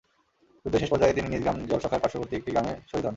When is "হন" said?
3.05-3.09